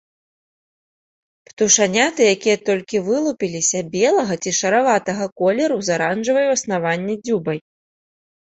[1.49, 7.59] Птушаняты, якія толькі вылупіліся, белага ці шараватага колеру з аранжавай ў аснавання дзюбай.